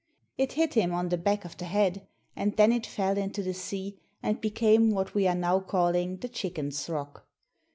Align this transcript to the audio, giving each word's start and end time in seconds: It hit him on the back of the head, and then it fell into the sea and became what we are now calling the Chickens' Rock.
It 0.35 0.53
hit 0.53 0.73
him 0.73 0.93
on 0.93 1.09
the 1.09 1.17
back 1.19 1.45
of 1.45 1.57
the 1.57 1.65
head, 1.65 2.07
and 2.35 2.57
then 2.57 2.71
it 2.71 2.87
fell 2.87 3.19
into 3.19 3.43
the 3.43 3.53
sea 3.53 3.99
and 4.23 4.41
became 4.41 4.89
what 4.89 5.13
we 5.13 5.27
are 5.27 5.35
now 5.35 5.59
calling 5.59 6.17
the 6.17 6.27
Chickens' 6.27 6.89
Rock. 6.89 7.27